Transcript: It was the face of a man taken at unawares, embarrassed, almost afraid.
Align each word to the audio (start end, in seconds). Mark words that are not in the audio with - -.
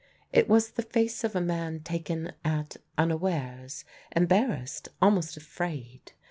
It 0.33 0.49
was 0.49 0.71
the 0.71 0.81
face 0.81 1.23
of 1.23 1.35
a 1.35 1.41
man 1.41 1.81
taken 1.81 2.31
at 2.43 2.77
unawares, 2.97 3.85
embarrassed, 4.15 4.89
almost 4.99 5.37
afraid. 5.37 6.13